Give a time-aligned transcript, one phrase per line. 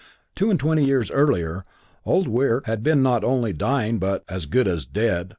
[0.33, 1.63] Two and twenty years earlier
[2.07, 5.29] Old Wirk had been not only dying but "as good as dead."